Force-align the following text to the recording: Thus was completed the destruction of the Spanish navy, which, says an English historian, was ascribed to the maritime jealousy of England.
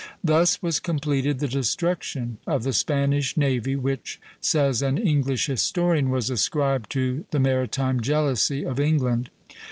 Thus 0.23 0.63
was 0.63 0.79
completed 0.79 1.37
the 1.37 1.47
destruction 1.47 2.39
of 2.47 2.63
the 2.63 2.73
Spanish 2.73 3.37
navy, 3.37 3.75
which, 3.75 4.19
says 4.39 4.81
an 4.81 4.97
English 4.97 5.45
historian, 5.45 6.09
was 6.09 6.31
ascribed 6.31 6.89
to 6.93 7.25
the 7.29 7.39
maritime 7.39 7.99
jealousy 8.01 8.65
of 8.65 8.79
England. 8.79 9.29